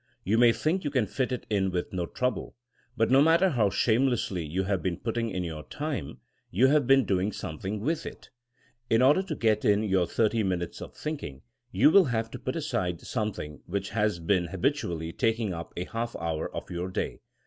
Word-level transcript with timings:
You 0.23 0.39
may 0.39 0.51
think 0.51 0.83
you 0.83 0.89
can 0.89 1.05
fit 1.05 1.31
it 1.31 1.45
in 1.47 1.69
with 1.69 1.93
no 1.93 2.07
trouble. 2.07 2.55
But 2.97 3.11
no 3.11 3.21
matter 3.21 3.49
how 3.49 3.69
shamelessly 3.69 4.43
you 4.43 4.63
have 4.63 4.81
been 4.81 4.97
putting 4.97 5.29
in 5.29 5.43
your 5.43 5.61
time, 5.61 6.21
you 6.49 6.69
have 6.69 6.87
been 6.87 7.05
doing 7.05 7.31
something 7.31 7.79
with 7.81 8.07
it. 8.07 8.31
In 8.89 9.03
order 9.03 9.21
to 9.21 9.35
get 9.35 9.63
in 9.63 9.81
240 9.81 9.83
THINKINO 9.83 9.83
AS 9.83 9.83
A 9.83 9.85
80IEN0E 9.85 9.91
your 9.91 10.07
thirty 10.07 10.41
minutes 10.43 10.81
of 10.81 10.95
thinking, 10.95 11.41
you 11.71 11.91
will 11.91 12.05
have 12.05 12.31
to 12.31 12.39
put 12.39 12.55
aside 12.55 12.99
something 13.01 13.61
which 13.67 13.91
has 13.91 14.17
been 14.17 14.47
habitually 14.47 15.13
taking 15.13 15.53
up 15.53 15.71
a 15.77 15.85
half 15.85 16.15
hour 16.15 16.49
of 16.55 16.71
your 16.71 16.89
day. 16.89 17.19